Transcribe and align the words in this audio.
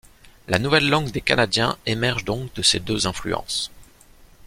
La 0.47 0.57
nouvelle 0.57 0.89
langue 0.89 1.11
des 1.11 1.21
Canadiens 1.21 1.77
émerge 1.85 2.25
donc 2.25 2.51
de 2.55 2.63
ces 2.63 2.79
deux 2.79 3.05
influences. 3.05 3.69